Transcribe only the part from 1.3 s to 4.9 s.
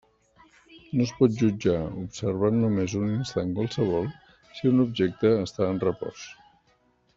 jutjar, observant només un instant qualsevol, si un